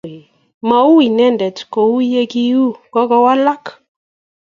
Mau 0.69 0.91
inendet 1.07 1.57
kou 1.73 1.93
ye 2.11 2.23
kiu 2.31 2.63
keny, 2.73 2.89
kogowalak. 2.93 3.63